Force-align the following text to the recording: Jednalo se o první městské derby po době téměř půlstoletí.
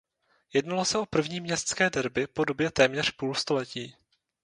Jednalo 0.53 0.85
se 0.85 0.97
o 0.97 1.05
první 1.05 1.39
městské 1.39 1.89
derby 1.89 2.27
po 2.27 2.45
době 2.45 2.71
téměř 2.71 3.11
půlstoletí. 3.11 3.95